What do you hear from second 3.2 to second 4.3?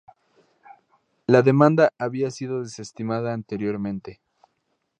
anteriormente.